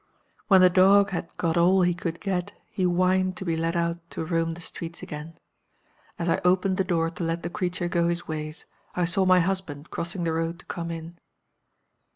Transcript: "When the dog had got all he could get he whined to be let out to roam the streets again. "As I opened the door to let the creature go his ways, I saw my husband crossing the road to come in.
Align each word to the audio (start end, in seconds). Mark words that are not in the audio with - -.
"When 0.47 0.61
the 0.61 0.69
dog 0.71 1.11
had 1.11 1.29
got 1.37 1.57
all 1.57 1.83
he 1.83 1.93
could 1.93 2.19
get 2.19 2.53
he 2.71 2.85
whined 2.85 3.37
to 3.37 3.45
be 3.45 3.55
let 3.55 3.75
out 3.75 3.99
to 4.09 4.25
roam 4.25 4.55
the 4.55 4.59
streets 4.61 5.03
again. 5.03 5.35
"As 6.17 6.27
I 6.27 6.41
opened 6.43 6.77
the 6.77 6.83
door 6.83 7.11
to 7.11 7.23
let 7.23 7.43
the 7.43 7.51
creature 7.51 7.87
go 7.87 8.07
his 8.07 8.27
ways, 8.27 8.65
I 8.95 9.05
saw 9.05 9.25
my 9.25 9.41
husband 9.41 9.91
crossing 9.91 10.23
the 10.23 10.33
road 10.33 10.57
to 10.57 10.65
come 10.65 10.89
in. 10.89 11.19